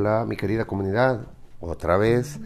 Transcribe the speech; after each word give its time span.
Hola 0.00 0.24
mi 0.26 0.34
querida 0.34 0.64
comunidad, 0.64 1.26
otra 1.60 1.98
vez. 1.98 2.40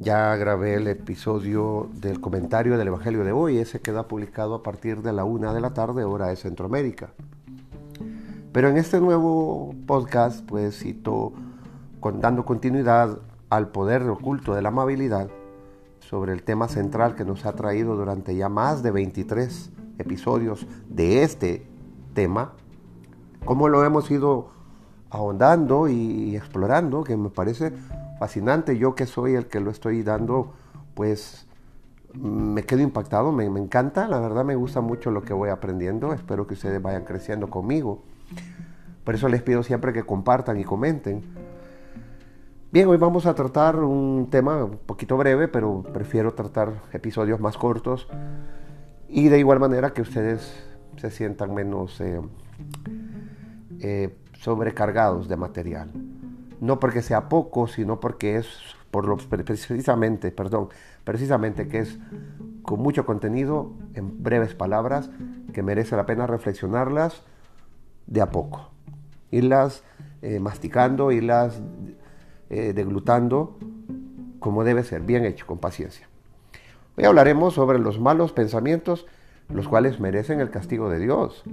Ya 0.00 0.36
grabé 0.36 0.74
el 0.74 0.86
episodio 0.86 1.88
del 1.94 2.20
comentario 2.20 2.76
del 2.76 2.88
Evangelio 2.88 3.24
de 3.24 3.32
hoy, 3.32 3.56
ese 3.56 3.80
queda 3.80 4.06
publicado 4.06 4.54
a 4.54 4.62
partir 4.62 5.00
de 5.00 5.14
la 5.14 5.24
una 5.24 5.54
de 5.54 5.62
la 5.62 5.72
tarde 5.72 6.04
hora 6.04 6.26
de 6.26 6.36
Centroamérica. 6.36 7.14
Pero 8.52 8.68
en 8.68 8.76
este 8.76 9.00
nuevo 9.00 9.74
podcast 9.86 10.44
pues 10.44 10.78
cito 10.78 11.32
con, 12.00 12.20
dando 12.20 12.44
continuidad 12.44 13.18
al 13.48 13.68
poder 13.68 14.02
oculto 14.02 14.54
de 14.54 14.60
la 14.60 14.68
amabilidad 14.68 15.30
sobre 16.00 16.34
el 16.34 16.42
tema 16.42 16.68
central 16.68 17.14
que 17.14 17.24
nos 17.24 17.46
ha 17.46 17.54
traído 17.54 17.96
durante 17.96 18.36
ya 18.36 18.50
más 18.50 18.82
de 18.82 18.90
23 18.90 19.70
episodios 19.96 20.66
de 20.86 21.22
este 21.22 21.66
tema, 22.12 22.52
cómo 23.46 23.70
lo 23.70 23.86
hemos 23.86 24.10
ido 24.10 24.57
ahondando 25.10 25.88
y, 25.88 26.36
explorando, 26.36 27.04
que 27.04 27.16
me 27.16 27.30
parece 27.30 27.72
fascinante. 28.18 28.78
Yo 28.78 28.94
que 28.94 29.06
soy 29.06 29.34
el 29.34 29.46
que 29.46 29.60
lo 29.60 29.70
estoy 29.70 30.02
dando, 30.02 30.52
pues 30.94 31.46
me 32.14 32.64
quedo 32.64 32.80
impactado, 32.80 33.32
me, 33.32 33.44
encanta, 33.44 34.08
la 34.08 34.18
verdad 34.18 34.44
me 34.44 34.56
gusta 34.56 34.80
mucho 34.80 35.10
lo 35.10 35.22
que 35.22 35.32
voy 35.32 35.50
aprendiendo, 35.50 36.12
espero 36.12 36.46
que 36.46 36.54
ustedes 36.54 36.80
vayan 36.80 37.04
creciendo 37.04 37.48
conmigo. 37.48 38.02
Por 39.04 39.14
eso 39.14 39.28
les 39.28 39.42
pido 39.42 39.62
siempre 39.62 39.92
que 39.92 40.02
compartan 40.04 40.58
y 40.58 40.64
comenten. 40.64 41.22
Bien, 42.70 42.86
hoy 42.88 42.98
vamos 42.98 43.24
a 43.24 43.34
tratar 43.34 43.76
un 43.76 44.28
tema 44.30 44.64
un 44.64 44.78
poquito 44.78 45.16
breve, 45.16 45.48
pero 45.48 45.82
prefiero 45.82 46.34
tratar 46.34 46.82
episodios 46.92 47.40
más 47.40 47.56
cortos 47.56 48.08
y 49.08 49.28
de 49.28 49.38
igual 49.38 49.58
manera 49.58 49.94
que 49.94 50.02
ustedes 50.02 50.62
se 50.98 51.10
sientan 51.10 51.54
menos 51.54 51.98
eh, 52.02 52.20
eh, 53.80 54.18
sobrecargados 54.38 55.28
de 55.28 55.36
material. 55.36 55.90
No 56.60 56.80
porque 56.80 57.02
sea 57.02 57.28
poco, 57.28 57.68
sino 57.68 58.00
porque 58.00 58.36
es 58.36 58.48
por 58.90 59.06
lo, 59.06 59.16
precisamente, 59.16 60.30
perdón, 60.30 60.68
precisamente 61.04 61.68
que 61.68 61.80
es 61.80 61.98
con 62.62 62.80
mucho 62.80 63.04
contenido, 63.04 63.72
en 63.94 64.22
breves 64.22 64.54
palabras, 64.54 65.10
que 65.52 65.62
merece 65.62 65.96
la 65.96 66.06
pena 66.06 66.26
reflexionarlas 66.26 67.22
de 68.06 68.20
a 68.20 68.30
poco. 68.30 68.70
Irlas 69.30 69.82
eh, 70.22 70.40
masticando, 70.40 71.12
irlas 71.12 71.60
eh, 72.50 72.72
deglutando 72.72 73.58
como 74.38 74.64
debe 74.64 74.84
ser, 74.84 75.02
bien 75.02 75.24
hecho, 75.24 75.46
con 75.46 75.58
paciencia. 75.58 76.08
Hoy 76.96 77.04
hablaremos 77.04 77.54
sobre 77.54 77.78
los 77.78 78.00
malos 78.00 78.32
pensamientos, 78.32 79.06
los 79.48 79.68
cuales 79.68 80.00
merecen 80.00 80.40
el 80.40 80.50
castigo 80.50 80.90
de 80.90 80.98
Dios. 80.98 81.44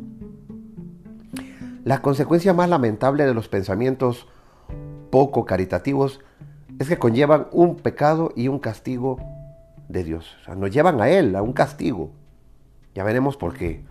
La 1.85 2.01
consecuencia 2.01 2.51
más 2.51 2.67
lamentable 2.67 3.27
de 3.27 3.35
los 3.35 3.47
pensamientos 3.47 4.27
poco 5.11 5.45
caritativos 5.45 6.19
es 6.79 6.89
que 6.89 6.97
conllevan 6.97 7.45
un 7.51 7.75
pecado 7.75 8.31
y 8.35 8.47
un 8.47 8.57
castigo 8.57 9.19
de 9.87 10.03
Dios. 10.03 10.35
O 10.41 10.45
sea, 10.45 10.55
nos 10.55 10.71
llevan 10.71 10.99
a 10.99 11.09
Él, 11.09 11.35
a 11.35 11.43
un 11.43 11.53
castigo. 11.53 12.09
Ya 12.95 13.03
veremos 13.03 13.37
por 13.37 13.53
qué. 13.53 13.85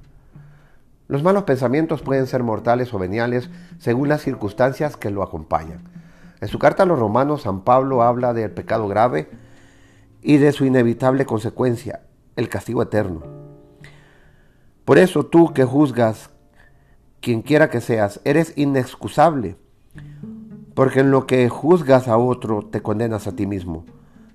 Los 1.07 1.23
malos 1.23 1.45
pensamientos 1.45 2.03
pueden 2.03 2.27
ser 2.27 2.43
mortales 2.43 2.93
o 2.93 2.99
veniales 2.99 3.49
según 3.79 4.09
las 4.09 4.23
circunstancias 4.23 4.97
que 4.97 5.11
lo 5.11 5.23
acompañan. 5.23 5.85
En 6.41 6.49
su 6.49 6.59
carta 6.59 6.83
a 6.83 6.87
los 6.87 6.99
romanos, 6.99 7.43
San 7.43 7.61
Pablo 7.61 8.03
habla 8.03 8.35
del 8.35 8.51
pecado 8.51 8.89
grave 8.89 9.31
y 10.21 10.39
de 10.39 10.51
su 10.51 10.65
inevitable 10.65 11.27
consecuencia, 11.27 12.01
el 12.35 12.49
castigo 12.49 12.83
eterno. 12.83 13.23
Por 14.85 14.99
eso 14.99 15.25
tú 15.27 15.53
que 15.53 15.63
juzgas 15.63 16.34
quien 17.25 17.41
quiera 17.41 17.71
que 17.71 17.81
seas, 17.81 18.21
eres 18.25 18.53
inexcusable, 18.57 19.57
porque 20.75 21.01
en 21.01 21.11
lo 21.11 21.27
que 21.27 21.49
juzgas 21.49 22.07
a 22.07 22.19
otro 22.19 22.67
te 22.67 22.83
condenas 22.83 23.27
a 23.27 23.35
ti 23.35 23.47
mismo, 23.47 23.87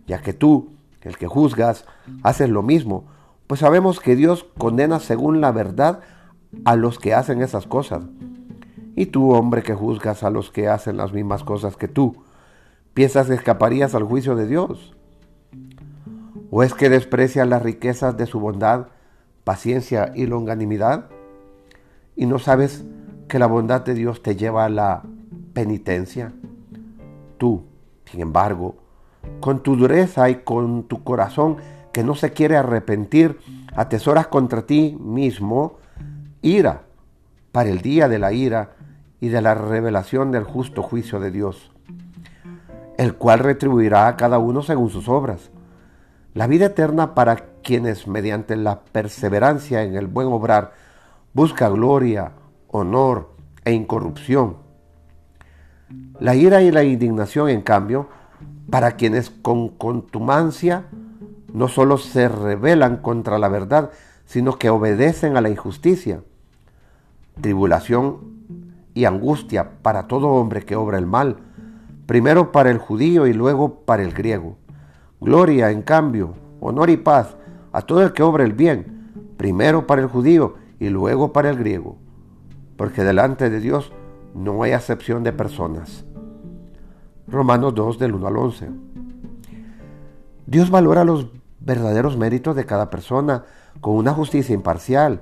ya 0.07 0.23
que 0.23 0.33
tú, 0.33 0.71
el 1.01 1.15
que 1.15 1.27
juzgas, 1.27 1.85
haces 2.23 2.49
lo 2.49 2.63
mismo, 2.63 3.05
pues 3.45 3.59
sabemos 3.59 3.99
que 3.99 4.15
Dios 4.15 4.43
condena 4.57 4.99
según 4.99 5.39
la 5.39 5.51
verdad 5.51 5.99
a 6.65 6.75
los 6.75 6.97
que 6.97 7.13
hacen 7.13 7.43
esas 7.43 7.67
cosas. 7.67 8.05
Y 8.95 9.05
tú, 9.05 9.33
hombre, 9.33 9.61
que 9.61 9.75
juzgas 9.75 10.23
a 10.23 10.31
los 10.31 10.49
que 10.49 10.67
hacen 10.67 10.97
las 10.97 11.13
mismas 11.13 11.43
cosas 11.43 11.77
que 11.77 11.87
tú, 11.87 12.23
¿piensas 12.95 13.27
que 13.27 13.35
escaparías 13.35 13.93
al 13.93 14.03
juicio 14.03 14.35
de 14.35 14.47
Dios? 14.47 14.95
¿O 16.49 16.63
es 16.63 16.73
que 16.73 16.89
desprecias 16.89 17.47
las 17.47 17.61
riquezas 17.61 18.17
de 18.17 18.25
su 18.25 18.39
bondad, 18.39 18.87
paciencia 19.43 20.11
y 20.15 20.25
longanimidad? 20.25 21.05
Y 22.19 22.25
no 22.25 22.37
sabes 22.37 22.83
que 23.29 23.39
la 23.39 23.47
bondad 23.47 23.79
de 23.79 23.93
Dios 23.93 24.21
te 24.21 24.35
lleva 24.35 24.65
a 24.65 24.69
la 24.69 25.03
penitencia. 25.53 26.33
Tú, 27.37 27.63
sin 28.03 28.19
embargo, 28.19 28.75
con 29.39 29.63
tu 29.63 29.77
dureza 29.77 30.29
y 30.29 30.35
con 30.43 30.83
tu 30.83 31.01
corazón 31.05 31.55
que 31.93 32.03
no 32.03 32.15
se 32.15 32.33
quiere 32.33 32.57
arrepentir, 32.57 33.39
atesoras 33.73 34.27
contra 34.27 34.63
ti 34.63 34.97
mismo 34.99 35.77
ira 36.41 36.81
para 37.53 37.69
el 37.69 37.79
día 37.79 38.09
de 38.09 38.19
la 38.19 38.33
ira 38.33 38.71
y 39.21 39.29
de 39.29 39.41
la 39.41 39.55
revelación 39.55 40.33
del 40.33 40.43
justo 40.43 40.83
juicio 40.83 41.21
de 41.21 41.31
Dios, 41.31 41.71
el 42.97 43.15
cual 43.15 43.39
retribuirá 43.39 44.09
a 44.09 44.17
cada 44.17 44.39
uno 44.39 44.61
según 44.61 44.89
sus 44.89 45.07
obras. 45.07 45.51
La 46.33 46.47
vida 46.47 46.65
eterna 46.65 47.15
para 47.15 47.37
quienes 47.63 48.07
mediante 48.07 48.57
la 48.57 48.81
perseverancia 48.81 49.83
en 49.83 49.95
el 49.95 50.07
buen 50.07 50.27
obrar 50.27 50.88
busca 51.33 51.69
gloria, 51.69 52.33
honor 52.67 53.29
e 53.63 53.73
incorrupción. 53.73 54.57
La 56.19 56.35
ira 56.35 56.61
y 56.61 56.71
la 56.71 56.83
indignación, 56.83 57.49
en 57.49 57.61
cambio, 57.61 58.09
para 58.69 58.93
quienes 58.93 59.29
con 59.29 59.69
contumacia 59.69 60.85
no 61.53 61.67
solo 61.67 61.97
se 61.97 62.27
rebelan 62.27 62.97
contra 62.97 63.39
la 63.39 63.49
verdad, 63.49 63.91
sino 64.25 64.57
que 64.57 64.69
obedecen 64.69 65.37
a 65.37 65.41
la 65.41 65.49
injusticia. 65.49 66.21
Tribulación 67.41 68.19
y 68.93 69.05
angustia 69.05 69.71
para 69.81 70.07
todo 70.07 70.27
hombre 70.27 70.65
que 70.65 70.75
obra 70.75 70.97
el 70.97 71.05
mal, 71.05 71.37
primero 72.05 72.51
para 72.51 72.69
el 72.69 72.77
judío 72.77 73.27
y 73.27 73.33
luego 73.33 73.81
para 73.85 74.03
el 74.03 74.13
griego. 74.13 74.57
Gloria, 75.21 75.71
en 75.71 75.81
cambio, 75.81 76.33
honor 76.59 76.89
y 76.89 76.97
paz 76.97 77.35
a 77.71 77.81
todo 77.81 78.03
el 78.03 78.13
que 78.13 78.23
obra 78.23 78.43
el 78.43 78.53
bien, 78.53 79.11
primero 79.37 79.87
para 79.87 80.01
el 80.01 80.07
judío 80.07 80.55
y 80.79 80.89
luego 80.89 81.33
para 81.33 81.49
el 81.49 81.57
griego, 81.57 81.97
porque 82.77 83.03
delante 83.03 83.49
de 83.49 83.59
Dios 83.59 83.91
no 84.33 84.63
hay 84.63 84.71
acepción 84.71 85.23
de 85.23 85.33
personas. 85.33 86.05
Romanos 87.27 87.75
2 87.75 87.99
del 87.99 88.15
1 88.15 88.27
al 88.27 88.37
11. 88.37 88.69
Dios 90.47 90.71
valora 90.71 91.03
los 91.03 91.27
verdaderos 91.59 92.17
méritos 92.17 92.55
de 92.55 92.65
cada 92.65 92.89
persona 92.89 93.43
con 93.81 93.95
una 93.95 94.13
justicia 94.13 94.55
imparcial. 94.55 95.21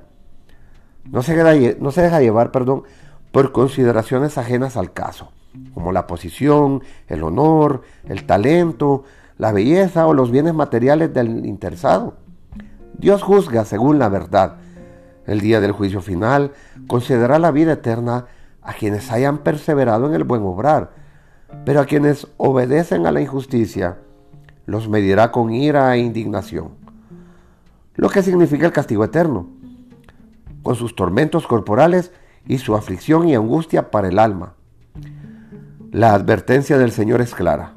No 1.09 1.21
se, 1.21 1.35
deja, 1.35 1.77
no 1.79 1.91
se 1.91 2.01
deja 2.01 2.21
llevar 2.21 2.51
por 2.51 3.51
consideraciones 3.51 4.37
ajenas 4.37 4.77
al 4.77 4.93
caso, 4.93 5.31
como 5.73 5.91
la 5.91 6.07
posición, 6.07 6.83
el 7.07 7.23
honor, 7.23 7.81
el 8.05 8.25
talento, 8.25 9.03
la 9.37 9.51
belleza 9.51 10.07
o 10.07 10.13
los 10.13 10.31
bienes 10.31 10.53
materiales 10.53 11.13
del 11.13 11.45
interesado. 11.45 12.15
Dios 12.97 13.21
juzga 13.21 13.65
según 13.65 13.99
la 13.99 14.09
verdad 14.09 14.57
el 15.27 15.41
día 15.41 15.61
del 15.61 15.73
juicio 15.73 16.01
final, 16.01 16.53
concederá 16.87 17.37
la 17.37 17.51
vida 17.51 17.73
eterna 17.73 18.25
a 18.61 18.73
quienes 18.73 19.11
hayan 19.11 19.39
perseverado 19.39 20.07
en 20.07 20.13
el 20.13 20.23
buen 20.23 20.41
obrar, 20.43 20.91
pero 21.65 21.81
a 21.81 21.85
quienes 21.85 22.27
obedecen 22.37 23.05
a 23.05 23.11
la 23.11 23.21
injusticia, 23.21 23.97
los 24.65 24.89
medirá 24.89 25.31
con 25.31 25.53
ira 25.53 25.95
e 25.95 25.99
indignación. 25.99 26.71
Lo 27.95 28.09
que 28.09 28.23
significa 28.23 28.65
el 28.65 28.73
castigo 28.73 29.03
eterno, 29.03 29.47
con 30.63 30.75
sus 30.75 30.95
tormentos 30.95 31.45
corporales 31.45 32.11
y 32.45 32.57
su 32.57 32.75
aflicción 32.75 33.27
y 33.27 33.35
angustia 33.35 33.91
para 33.91 34.07
el 34.07 34.19
alma. 34.19 34.53
La 35.91 36.13
advertencia 36.13 36.77
del 36.77 36.91
Señor 36.91 37.21
es 37.21 37.33
clara. 37.33 37.73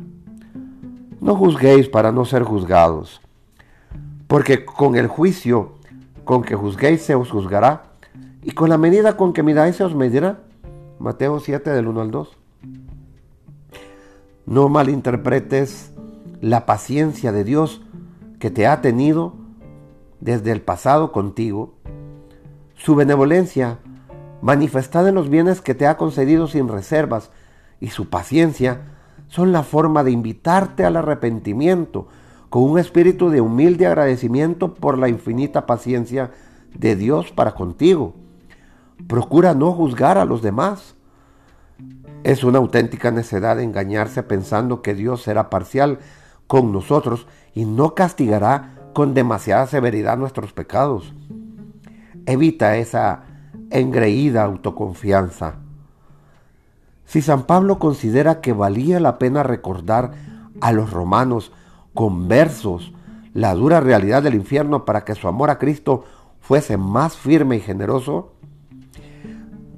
No 1.20 1.37
juzguéis 1.37 1.88
para 1.88 2.12
no 2.12 2.25
ser 2.25 2.43
juzgados, 2.43 3.20
porque 4.26 4.64
con 4.64 4.97
el 4.97 5.06
juicio 5.06 5.80
con 6.25 6.43
que 6.43 6.55
juzguéis 6.55 7.02
se 7.02 7.14
os 7.14 7.31
juzgará, 7.31 7.84
y 8.43 8.52
con 8.52 8.69
la 8.69 8.78
medida 8.78 9.17
con 9.17 9.32
que 9.32 9.43
miráis 9.43 9.76
se 9.76 9.84
os 9.84 9.94
medirá. 9.94 10.40
Mateo 10.99 11.40
7 11.40 11.70
del 11.70 11.88
1 11.88 12.00
al 12.00 12.11
2. 12.11 12.37
No 14.46 14.69
malinterpretes 14.69 15.93
la 16.40 16.67
paciencia 16.67 17.32
de 17.32 17.44
Dios 17.44 17.82
que 18.38 18.50
te 18.50 18.67
ha 18.67 18.81
tenido 18.81 19.34
desde 20.20 20.52
el 20.52 20.61
pasado 20.61 21.12
contigo, 21.12 21.75
su 22.75 22.94
benevolencia 22.94 23.78
manifestada 24.43 25.11
en 25.11 25.14
los 25.14 25.28
bienes 25.28 25.61
que 25.61 25.75
te 25.75 25.87
ha 25.87 25.96
concedido 25.96 26.46
sin 26.46 26.69
reservas 26.69 27.31
y 27.78 27.88
su 27.88 28.08
paciencia 28.08 28.82
son 29.28 29.52
la 29.52 29.62
forma 29.62 30.02
de 30.02 30.11
invitarte 30.11 30.84
al 30.84 30.96
arrepentimiento, 30.96 32.08
con 32.50 32.64
un 32.64 32.79
espíritu 32.79 33.31
de 33.31 33.41
humilde 33.41 33.87
agradecimiento 33.87 34.75
por 34.75 34.99
la 34.99 35.08
infinita 35.08 35.67
paciencia 35.67 36.32
de 36.75 36.97
Dios 36.97 37.31
para 37.31 37.55
contigo. 37.55 38.14
Procura 39.06 39.55
no 39.55 39.73
juzgar 39.73 40.19
a 40.19 40.25
los 40.25 40.43
demás. 40.43 40.97
Es 42.25 42.43
una 42.43 42.58
auténtica 42.58 43.12
necedad 43.12 43.61
engañarse 43.61 44.25
pensando 44.25 44.82
que 44.82 44.94
Dios 44.94 45.23
será 45.23 45.49
parcial 45.49 46.00
con 46.49 46.73
nosotros 46.73 47.29
y 47.55 47.64
no 47.64 47.94
castigará 47.94 48.75
con 48.93 49.14
demasiada 49.14 49.69
severidad 49.69 50.19
nuestros 50.19 50.52
pecados. 50.52 51.14
Evita 52.26 52.76
esa 52.76 53.23
engreída 53.70 54.43
autoconfianza. 54.43 55.55
Si 57.05 57.23
San 57.23 57.44
Pablo 57.44 57.79
considera 57.79 58.41
que 58.41 58.52
valía 58.52 58.99
la 58.99 59.19
pena 59.19 59.44
recordar 59.44 60.12
a 60.61 60.73
los 60.73 60.91
romanos 60.91 61.52
con 61.94 62.28
versos 62.28 62.92
la 63.34 63.54
dura 63.54 63.81
realidad 63.81 64.22
del 64.22 64.34
infierno 64.34 64.84
para 64.84 65.04
que 65.04 65.14
su 65.14 65.28
amor 65.28 65.50
a 65.50 65.58
Cristo 65.58 66.04
fuese 66.40 66.76
más 66.76 67.16
firme 67.16 67.56
y 67.56 67.60
generoso, 67.60 68.32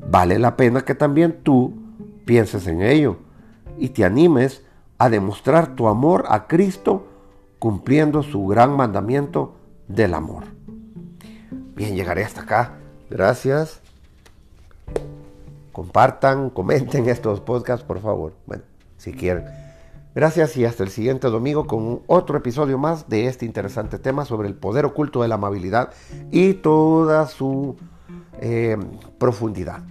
vale 0.08 0.38
la 0.38 0.56
pena 0.56 0.82
que 0.82 0.94
también 0.94 1.40
tú 1.42 1.74
pienses 2.24 2.66
en 2.66 2.82
ello 2.82 3.16
y 3.78 3.90
te 3.90 4.04
animes 4.04 4.62
a 4.98 5.10
demostrar 5.10 5.74
tu 5.74 5.88
amor 5.88 6.24
a 6.28 6.46
Cristo 6.46 7.06
cumpliendo 7.58 8.22
su 8.22 8.46
gran 8.46 8.74
mandamiento 8.76 9.54
del 9.88 10.14
amor. 10.14 10.44
Bien, 11.74 11.94
llegaré 11.94 12.24
hasta 12.24 12.42
acá. 12.42 12.74
Gracias. 13.10 13.80
Compartan, 15.72 16.50
comenten 16.50 17.08
estos 17.08 17.40
podcasts, 17.40 17.84
por 17.84 18.00
favor. 18.00 18.32
Bueno, 18.46 18.62
si 18.96 19.12
quieren. 19.12 19.61
Gracias 20.14 20.56
y 20.56 20.64
hasta 20.64 20.82
el 20.82 20.90
siguiente 20.90 21.28
domingo 21.28 21.66
con 21.66 22.02
otro 22.06 22.36
episodio 22.36 22.76
más 22.76 23.08
de 23.08 23.26
este 23.26 23.46
interesante 23.46 23.98
tema 23.98 24.24
sobre 24.26 24.48
el 24.48 24.54
poder 24.54 24.84
oculto 24.84 25.22
de 25.22 25.28
la 25.28 25.36
amabilidad 25.36 25.92
y 26.30 26.54
toda 26.54 27.26
su 27.26 27.76
eh, 28.40 28.76
profundidad. 29.18 29.82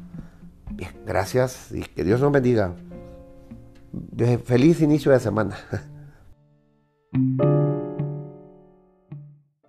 Bien, 0.71 0.91
gracias 1.05 1.71
y 1.71 1.81
que 1.81 2.03
Dios 2.03 2.21
nos 2.21 2.31
bendiga. 2.31 2.75
Feliz 4.45 4.81
inicio 4.81 5.11
de 5.11 5.19
semana. 5.19 5.57